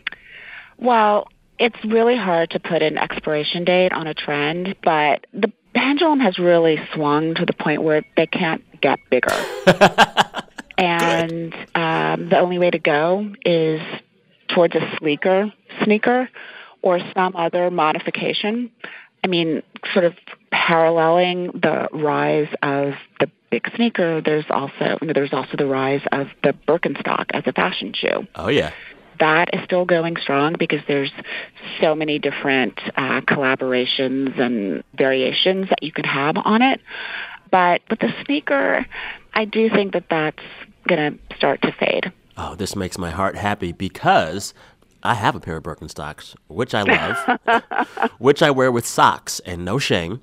[0.78, 6.20] Well, it's really hard to put an expiration date on a trend, but the pendulum
[6.20, 9.32] has really swung to the point where they can't get bigger.
[10.78, 13.80] and um, the only way to go is
[14.48, 15.52] towards a sleeker
[15.84, 16.28] sneaker
[16.82, 18.70] or some other modification.
[19.22, 19.62] I mean,
[19.92, 20.14] sort of
[20.50, 26.02] paralleling the rise of the big sneaker, there's also you know, there's also the rise
[26.12, 28.72] of the Birkenstock as a fashion shoe Oh yeah.
[29.20, 31.12] That is still going strong because there's
[31.80, 36.80] so many different uh, collaborations and variations that you can have on it.
[37.50, 38.86] But with the sneaker,
[39.34, 40.42] I do think that that's
[40.86, 42.12] going to start to fade.
[42.36, 44.54] Oh, this makes my heart happy because
[45.02, 47.62] I have a pair of Birkenstocks, which I love,
[48.18, 50.20] which I wear with socks and no shame.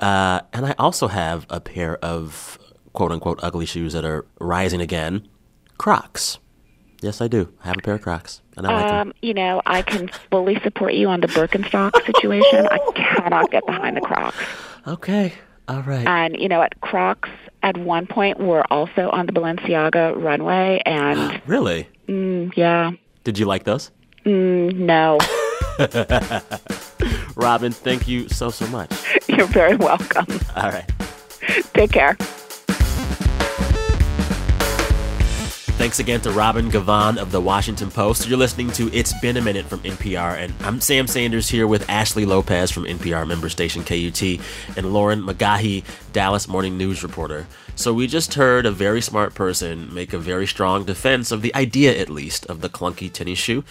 [0.00, 2.58] Uh, and I also have a pair of
[2.92, 5.28] quote unquote ugly shoes that are rising again
[5.78, 6.38] Crocs.
[7.02, 7.52] Yes, I do.
[7.62, 9.08] I have a pair of Crocs, and I like them.
[9.08, 12.66] Um, you know, I can fully support you on the Birkenstock situation.
[12.70, 14.36] I cannot get behind the Crocs.
[14.86, 15.34] Okay,
[15.68, 16.06] all right.
[16.06, 17.28] And you know, at Crocs
[17.62, 21.88] at one point were also on the Balenciaga runway, and Really?
[22.08, 22.92] mm, yeah,
[23.24, 23.90] Did you like those?
[24.24, 25.18] mm, no,
[27.36, 28.90] Robin, thank you so, so much.
[29.28, 30.26] you're very welcome.
[30.56, 30.90] All right.
[31.74, 32.16] Take care.
[35.86, 38.26] Thanks again to Robin Givhan of The Washington Post.
[38.26, 41.88] You're listening to It's Been a Minute from NPR, and I'm Sam Sanders here with
[41.88, 44.20] Ashley Lopez from NPR member station KUT
[44.76, 47.46] and Lauren McGaughy, Dallas Morning News reporter.
[47.76, 51.54] So we just heard a very smart person make a very strong defense of the
[51.54, 53.62] idea, at least, of the clunky tennis shoe.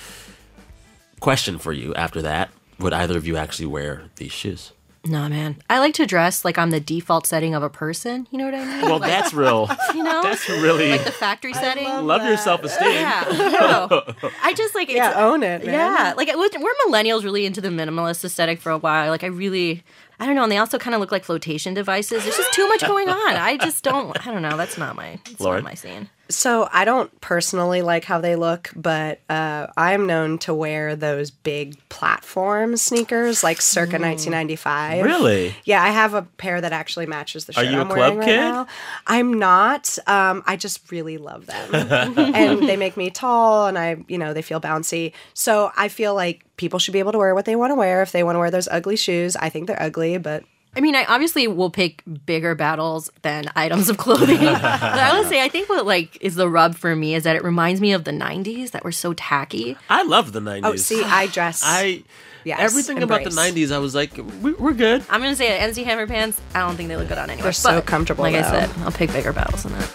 [1.19, 2.49] Question for you after that
[2.79, 4.71] Would either of you actually wear these shoes?
[5.07, 5.57] Nah, man.
[5.69, 8.27] I like to dress like I'm the default setting of a person.
[8.31, 8.81] You know what I mean?
[8.81, 9.69] Well, Like, that's real.
[9.95, 10.89] you know, That's really.
[10.89, 11.85] like the factory setting.
[11.85, 12.91] Love your self esteem.
[12.91, 14.03] Yeah, no.
[14.43, 15.73] I just like Yeah, it's, own it, man.
[15.73, 19.11] Yeah, like it was, we're millennials really into the minimalist aesthetic for a while.
[19.11, 19.83] Like I really,
[20.19, 22.23] I don't know, and they also kind of look like flotation devices.
[22.23, 23.35] There's just too much going on.
[23.35, 24.25] I just don't.
[24.27, 24.57] I don't know.
[24.57, 25.19] That's not my.
[25.25, 25.63] That's Lauren?
[25.63, 26.09] not my scene.
[26.29, 31.29] So I don't personally like how they look, but uh, I'm known to wear those
[31.29, 35.05] big platform sneakers, like circa 1995.
[35.05, 35.55] Really?
[35.65, 37.97] Yeah, I have a pair that actually matches the Are shirt you a I'm club
[37.97, 38.67] wearing right now.
[39.05, 39.97] I'm not.
[40.07, 41.73] Um, I just really love them,
[42.17, 45.13] and they make me tall, and I, you know, they feel bouncy.
[45.33, 48.01] So I feel like people should be able to wear what they want to wear.
[48.01, 50.43] If they want to wear those ugly shoes, I think they're ugly, but
[50.77, 54.37] I mean, I obviously will pick bigger battles than items of clothing.
[54.39, 57.35] but I would say, I think what like is the rub for me is that
[57.35, 59.77] it reminds me of the '90s that were so tacky.
[59.89, 60.61] I love the 90s.
[60.63, 61.61] oh, see, I dress.
[61.63, 62.03] I
[62.43, 63.71] Yes, everything about the '90s.
[63.71, 65.03] I was like, we, we're good.
[65.09, 66.39] I'm gonna say it, MC Hammer pants.
[66.53, 67.43] I don't think they look good on anyone.
[67.43, 68.67] They're so But, comfortable, Like I though.
[68.67, 69.91] said, I'll pick bigger battles than that.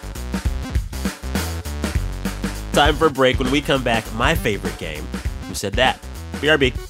[2.73, 3.39] Time for a break.
[3.39, 5.05] When we come back, my favorite game.
[5.47, 6.01] Who said that?
[6.35, 6.90] BRB.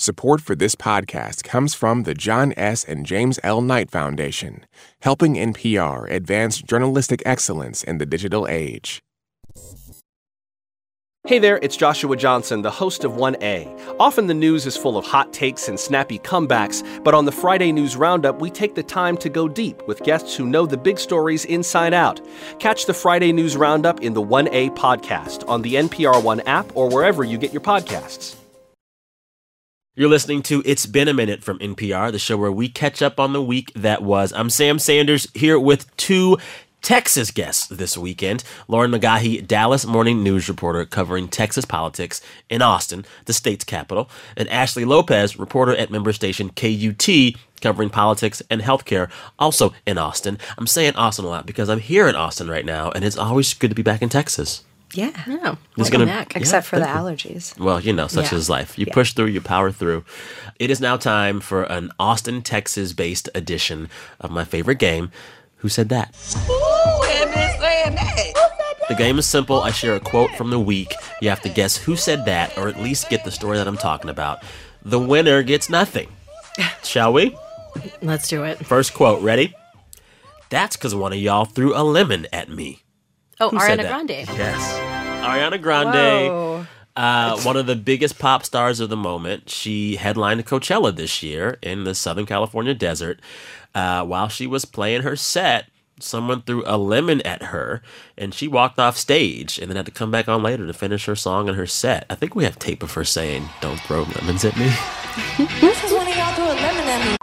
[0.00, 2.84] Support for this podcast comes from the John S.
[2.84, 3.60] and James L.
[3.60, 4.64] Knight Foundation,
[5.02, 9.02] helping NPR advance journalistic excellence in the digital age.
[11.26, 13.96] Hey there, it's Joshua Johnson, the host of 1A.
[14.00, 17.70] Often the news is full of hot takes and snappy comebacks, but on the Friday
[17.70, 20.98] News Roundup, we take the time to go deep with guests who know the big
[20.98, 22.26] stories inside out.
[22.58, 26.88] Catch the Friday News Roundup in the 1A podcast on the NPR One app or
[26.88, 28.39] wherever you get your podcasts.
[29.96, 33.18] You're listening to It's Been a Minute from NPR, the show where we catch up
[33.18, 34.32] on the week that was.
[34.32, 36.38] I'm Sam Sanders here with two
[36.80, 38.44] Texas guests this weekend.
[38.68, 44.48] Lauren McGaughy, Dallas Morning News reporter covering Texas politics in Austin, the state's capital, and
[44.48, 50.38] Ashley Lopez, reporter at member station KUT, covering politics and healthcare, also in Austin.
[50.56, 53.52] I'm saying Austin a lot because I'm here in Austin right now, and it's always
[53.54, 54.62] good to be back in Texas.
[54.94, 56.34] Yeah, Yeah, It's gonna- back.
[56.36, 56.92] except for the you.
[56.92, 57.58] allergies.
[57.58, 58.38] Well, you know, such Yeah.
[58.38, 58.78] is life.
[58.78, 58.94] You Yeah.
[58.94, 60.04] push through, you power through.
[60.58, 63.88] It is now time for an Austin, Texas based edition
[64.20, 65.10] of my favorite game,
[65.58, 66.14] Who Said That?
[68.88, 69.60] The game is simple.
[69.62, 70.94] I share a quote from the week.
[71.20, 73.76] You have to guess who said that, or at least get the story that I'm
[73.76, 74.42] talking about.
[74.84, 76.08] The winner gets nothing.
[76.82, 77.36] Shall we?
[78.02, 78.64] Let's do it.
[78.66, 79.22] First quote.
[79.22, 79.54] Ready?
[80.48, 82.82] That's because one of y'all threw a lemon at me.
[83.40, 83.88] Oh, Who Ariana?
[83.88, 84.10] Grande.
[84.10, 84.78] Yes.
[85.24, 86.28] Ariana Grande.
[86.30, 86.66] Whoa.
[86.96, 89.48] Uh, one of the biggest pop stars of the moment.
[89.48, 93.20] She headlined Coachella this year in the Southern California desert.
[93.74, 95.66] Uh, while she was playing her set,
[96.00, 97.82] someone threw a lemon at her
[98.18, 101.06] and she walked off stage and then had to come back on later to finish
[101.06, 102.04] her song and her set.
[102.10, 104.70] I think we have tape of her saying, Don't throw lemons at me.
[105.38, 107.16] Because one of y'all threw a lemon at me.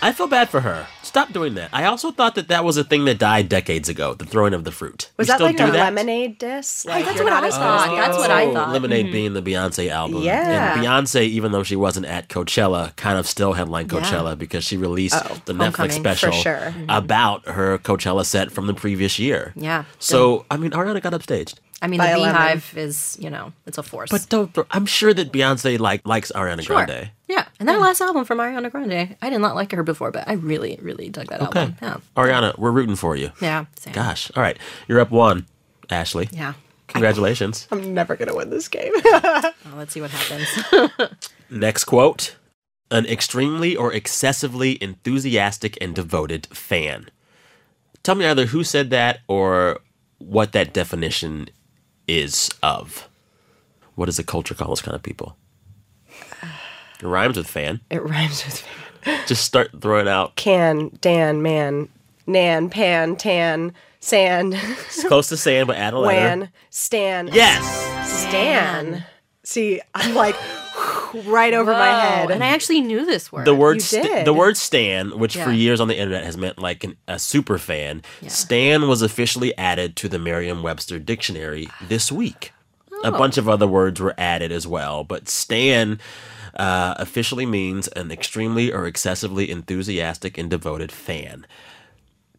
[0.00, 0.86] I feel bad for her.
[1.14, 1.70] Stop doing that.
[1.72, 4.64] I also thought that that was a thing that died decades ago, the throwing of
[4.64, 5.12] the fruit.
[5.16, 5.72] Was We that like a that?
[5.72, 6.84] lemonade diss?
[6.86, 7.84] Like that's what I thought.
[7.86, 8.70] to That's what I thought.
[8.72, 9.12] Lemonade mm-hmm.
[9.12, 10.22] being the Beyonce album.
[10.24, 10.74] Yeah.
[10.74, 14.00] And Beyonce, even though she wasn't at Coachella, kind of still headlined Yeah.
[14.00, 16.56] Coachella because she released Oh, the Netflix special sure.
[16.56, 16.90] Mm-hmm.
[16.90, 19.52] about her Coachella set from the previous year.
[19.54, 19.84] Yeah.
[20.00, 21.54] So, I mean, Ariana got upstaged.
[21.84, 22.34] I mean, the a lemon.
[22.40, 24.10] BeyHive is, you know, it's a force.
[24.10, 26.84] But don't throw, I'm sure that Beyonce like likes Ariana Sure.
[26.84, 27.10] Grande.
[27.28, 30.26] Yeah, and that last album from Ariana Grande, I did not like her before, but
[30.26, 31.60] I really, really dug that Okay.
[31.60, 31.76] album.
[31.82, 33.30] Yeah, Ariana, we're rooting for you.
[33.40, 33.92] yeah, same.
[33.94, 34.30] Gosh.
[34.34, 34.58] All right.
[34.88, 35.46] You're up one,
[35.90, 36.28] Ashley.
[36.32, 36.54] Yeah.
[36.88, 37.66] Congratulations.
[37.70, 38.92] I'm never gonna win this game.
[39.04, 41.10] Well, let's see what happens.
[41.50, 42.36] Next quote
[42.90, 47.08] An extremely or excessively enthusiastic and devoted fan.
[48.02, 49.80] Tell me either who said that or
[50.18, 51.48] what that definition
[52.06, 53.08] is of.
[53.94, 55.36] What does the culture call those kind of people?
[57.00, 57.80] It rhymes with fan.
[57.90, 59.20] It rhymes with fan.
[59.26, 61.88] Just start throwing out can, Dan, man,
[62.26, 66.38] nan, pan, tan, sand, it's close to sand, but add a letter.
[66.40, 67.28] wan, stan.
[67.32, 67.62] Yes.
[68.10, 69.04] Stan.
[69.42, 70.36] See, I'm like
[71.26, 72.30] right over my head.
[72.30, 73.44] And I actually knew this word.
[73.46, 74.26] The word You sta- did.
[74.26, 77.58] the word stan, which for years on the internet has meant like an, a super
[77.58, 82.52] fan, stan was officially added to the Merriam-Webster dictionary this week.
[83.02, 83.18] A Oh.
[83.18, 85.98] bunch of other words were added as well, but stan
[86.58, 91.46] uh, officially means an extremely or excessively enthusiastic and devoted fan.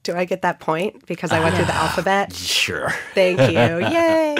[0.05, 2.31] Do I get that point because I went through the ah, alphabet?
[2.31, 2.93] Sure.
[3.15, 3.87] Thank you.
[3.87, 4.35] Yay.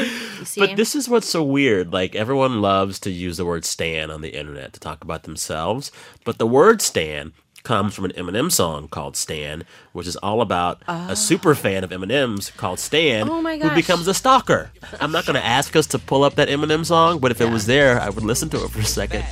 [0.58, 1.92] But this is what's so weird.
[1.92, 5.92] Like everyone loves to use the word stan on the internet to talk about themselves,
[6.24, 10.84] but the word stan comes from an Eminem song called Stan, which is all about
[10.84, 11.14] a ah.
[11.16, 14.70] super fan of Eminem's called Stan Oh my who becomes a stalker.
[15.02, 17.50] I'm not going to ask us to pull up that Eminem song, but if it
[17.50, 19.26] was there, I would listen to it for a second.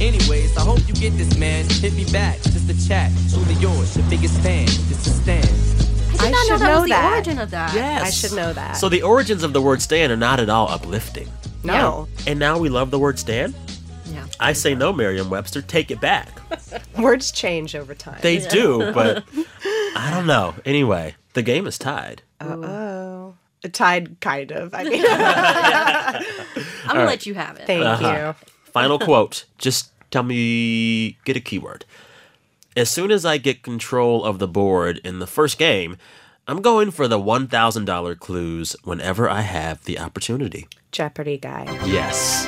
[0.00, 1.68] Anyways, I hope you get this, man.
[1.70, 3.10] Hit me back, just a chat.
[3.32, 4.66] Truly yours, your biggest fan.
[4.66, 5.67] This is Stan.
[6.20, 7.02] I did not know should that know was that.
[7.10, 7.74] the origin of that.
[7.74, 8.02] Yes.
[8.02, 8.72] I should know that.
[8.72, 11.28] So the origins of the word Stan are not at all uplifting.
[11.64, 12.08] no.
[12.26, 13.54] And now we love the word Stan?
[14.12, 14.26] Yeah.
[14.40, 15.62] I say no, Merriam-Webster.
[15.62, 16.28] Take it back.
[16.98, 18.18] Words change over time.
[18.22, 19.24] They do, but
[19.94, 20.54] I don't know.
[20.64, 22.22] Anyway, the game is tied.
[22.40, 23.34] Uh oh.
[23.72, 24.72] Tied, kind of.
[24.74, 27.66] I mean, I'm gonna let you have it.
[27.66, 28.32] thank Uh-huh.
[28.72, 29.44] Final quote.
[29.58, 31.84] Just tell me, get a keyword.
[32.78, 35.96] As soon as I get control of the board in the first game,
[36.46, 40.68] I'm going for the $1,000 clues whenever I have the opportunity.
[40.92, 41.64] Jeopardy guy.
[41.84, 42.46] Yes.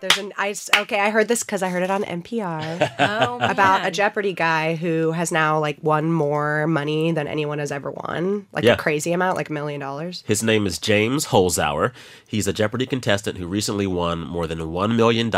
[0.00, 0.98] There's an I okay.
[1.00, 3.90] I heard this because I heard it on NPR Oh, about a.
[3.90, 8.64] Jeopardy guy who has now like won more money than anyone has ever won, like
[8.64, 8.72] Yeah.
[8.74, 10.24] a crazy amount, like a million dollars.
[10.26, 11.92] His name is James Holzhauer.
[12.26, 15.30] He's a Jeopardy contestant who recently won more than $1 million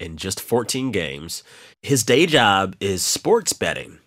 [0.00, 1.42] in just 14 games.
[1.80, 3.98] His day job is sports betting.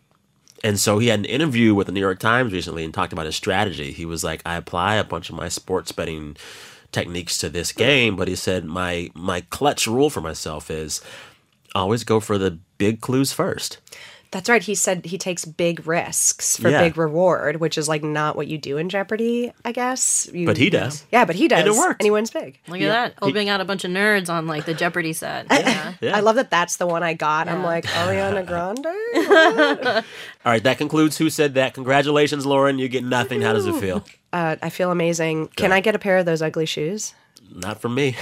[0.64, 3.26] And so he had an interview with the New York Times recently and talked about
[3.26, 3.94] his strategy.
[3.94, 6.36] He was like, I apply a bunch of my sports betting
[6.92, 11.02] techniques to this game, but he said my my clutch rule for myself is
[11.76, 13.80] always go for the big clues first.
[14.32, 14.62] That's right.
[14.62, 16.82] He said he takes big risks for Yeah.
[16.84, 20.30] big reward, which is like not what you do in Jeopardy, I guess.
[20.32, 21.04] You, But he does.
[21.12, 21.60] Yeah, but he does.
[21.60, 22.02] And it worked.
[22.02, 22.60] And he wins big.
[22.68, 25.48] Look at that, opening out a bunch of nerds on like the Jeopardy set.
[25.52, 25.94] Yeah.
[26.00, 26.16] Yeah.
[26.16, 27.48] I love that that's the one I got.
[27.48, 28.86] I'm like, Ariana Grande?
[30.46, 31.74] All right, that concludes Who Said That.
[31.74, 32.78] Congratulations, Lauren.
[32.80, 33.42] You get nothing.
[33.42, 34.06] How does it feel?
[34.32, 35.48] Uh, I feel amazing.
[35.56, 37.16] Can I get a pair of those ugly shoes?
[37.52, 38.16] Not from me.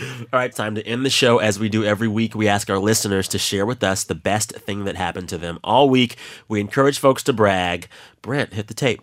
[0.00, 1.38] All right, time to end the show.
[1.38, 4.52] As we do every week, we ask our listeners to share with us the best
[4.52, 6.16] thing that happened to them all week.
[6.48, 7.88] We encourage folks to brag.
[8.22, 9.00] Brent, hit the tape.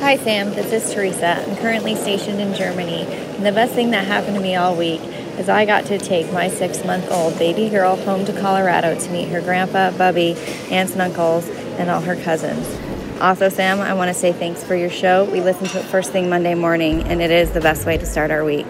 [0.00, 0.50] Hi, Sam.
[0.50, 1.44] This is Teresa.
[1.44, 3.02] I'm currently stationed in Germany.
[3.02, 5.00] And the best thing that happened to me all week
[5.38, 9.10] is I got to take my six month old baby girl home to Colorado to
[9.10, 10.36] meet her grandpa, Bubby,
[10.70, 11.48] aunts and uncles,
[11.78, 12.66] and all her cousins.
[13.20, 15.24] Also, Sam, I want to say thanks for your show.
[15.24, 18.06] We listen to it first thing Monday morning, and it is the best way to
[18.06, 18.66] start our week.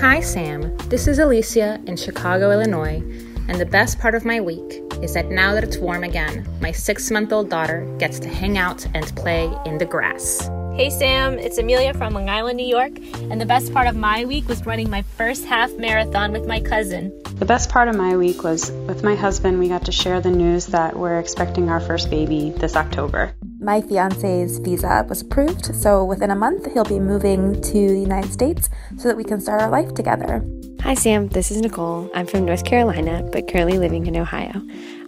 [0.00, 0.76] Hi, Sam.
[0.88, 3.02] This is Alicia in Chicago, Illinois.
[3.48, 6.72] And the best part of my week is that now that it's warm again, my
[6.72, 10.48] six month old daughter gets to hang out and play in the grass.
[10.74, 12.98] Hey Sam, it's Amelia from Long Island, New York,
[13.30, 16.60] and the best part of my week was running my first half marathon with my
[16.60, 17.12] cousin.
[17.36, 20.30] The best part of my week was with my husband, we got to share the
[20.30, 23.34] news that we're expecting our first baby this October.
[23.62, 28.32] My fiance's visa was approved, so within a month he'll be moving to the United
[28.32, 30.44] States so that we can start our life together.
[30.80, 31.28] Hi, Sam.
[31.28, 32.10] This is Nicole.
[32.12, 34.60] I'm from North Carolina, but currently living in Ohio.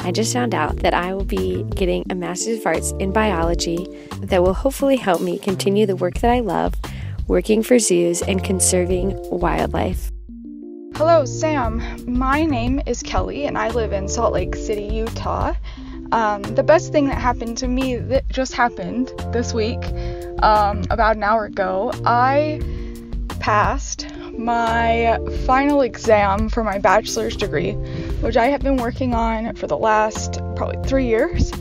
[0.03, 3.89] I just found out that I will be getting a Master's of Arts in Biology
[4.21, 6.75] that will hopefully help me continue the work that I love,
[7.27, 10.13] working for zoos and conserving wildlife.
[10.95, 11.83] Hello, Sam.
[12.07, 15.55] My name is Kelly, and I live in Salt Lake City, Utah.
[16.15, 19.85] Um, the best thing that happened to me that just happened this week,
[20.45, 22.61] um, about an hour ago, I
[23.41, 24.07] passed
[24.39, 27.73] my final exam for my bachelor's degree,
[28.21, 31.53] which I have been working on for the last probably three years.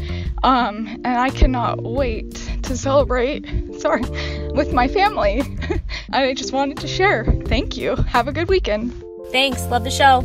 [0.43, 3.47] Um, and I cannot wait to celebrate,
[3.79, 4.03] sorry,
[4.51, 5.41] with my family.
[6.11, 7.25] I just wanted to share.
[7.45, 7.95] Thank you.
[7.95, 8.93] Have a good weekend.
[9.31, 10.21] Thanks, love the show.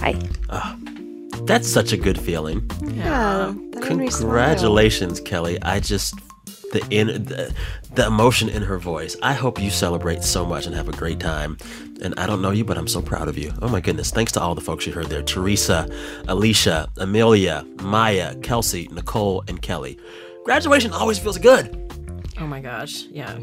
[0.00, 0.18] Bye.
[1.44, 2.70] That's such a good feeling.
[2.82, 3.48] Yeah.
[3.48, 4.20] Oh, that made me smile.
[4.20, 5.60] Congratulations, Kelly.
[5.62, 6.14] I just
[6.72, 7.54] the in the,
[7.94, 9.16] the emotion in her voice.
[9.22, 11.56] I hope you celebrate so much and have a great time.
[12.02, 13.52] And I don't know you, but I'm so proud of you.
[13.60, 14.10] Oh my goodness.
[14.10, 15.22] Thanks to all the folks you heard there.
[15.22, 15.88] Teresa,
[16.28, 19.98] Alicia, Amelia, Maya, Kelsey, Nicole, and Kelly.
[20.44, 21.76] graduation always feels good.
[22.38, 23.36] Oh my gosh, yeah.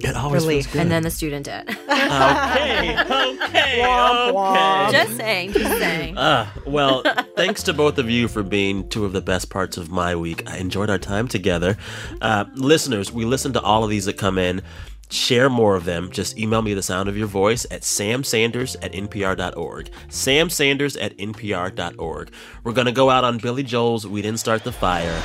[0.00, 0.64] It always Relief.
[0.66, 0.82] feels good.
[0.82, 1.68] And then the student debt.
[1.88, 4.88] okay, okay, okay.
[4.92, 6.14] Just saying, just saying.
[6.20, 7.02] Ah, well,
[7.36, 10.48] thanks to both of you for being two of the best parts of my week.
[10.50, 11.76] I enjoyed our time together.
[12.20, 14.62] Uh, listeners, we listen to all of these that come in.
[15.10, 16.10] Share more of them.
[16.10, 19.90] Just email me the sound of your voice at samsanders at npr.org.
[20.08, 22.30] samsanders at npr.org.
[22.62, 25.22] We're going to go out on Billy Joel's We Didn't Start the Fire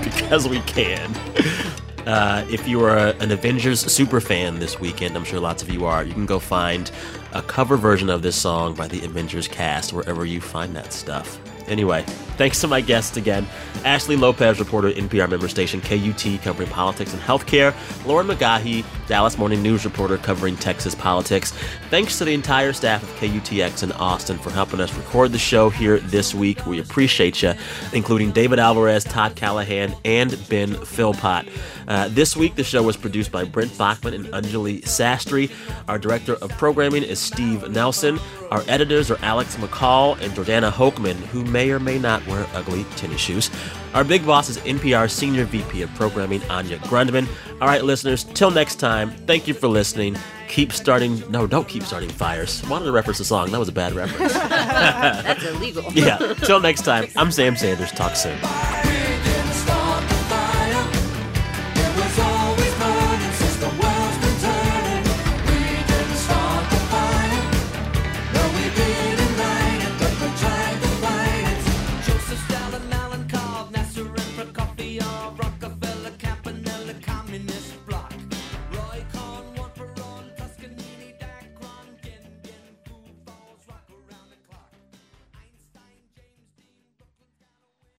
[0.04, 1.14] because we can.
[2.06, 5.84] Uh, if you are an Avengers super fan this weekend, I'm sure lots of you
[5.84, 6.90] are, you can go find
[7.32, 11.38] a cover version of this song by the Avengers cast wherever you find that stuff.
[11.68, 12.04] Anyway,
[12.36, 13.46] thanks to my guests again
[13.84, 17.74] Ashley Lopez, reporter NPR member station KUT, covering politics and healthcare,
[18.06, 21.52] Lauren McGaughy, Dallas Morning News reporter covering Texas politics.
[21.90, 25.68] Thanks to the entire staff of KUTX in Austin for helping us record the show
[25.68, 26.64] here this week.
[26.64, 27.54] We appreciate you,
[27.92, 31.48] including David Alvarez, Todd Callahan, and Ben Philpott.
[31.88, 35.50] Uh, this week, the show was produced by Brent Baughman and Anjali Sastry.
[35.88, 38.20] Our director of programming is Steve Nelson.
[38.50, 42.84] Our editors are Alex McCall and Jordana Hochman, who may or may not wear ugly
[42.96, 43.50] tennis shoes.
[43.94, 47.28] Our big boss is NPR Senior VP of Programming, Anya Grundmann.
[47.60, 50.16] All right, listeners, till next time, thank you for listening.
[50.48, 52.62] Keep starting, no, don't keep starting fires.
[52.68, 53.50] Wanted to reference the song.
[53.50, 54.32] That was a bad reference.
[54.34, 55.84] That's illegal.
[55.94, 57.90] yeah, till next time, I'm Sam Sanders.
[57.92, 58.38] Talk soon.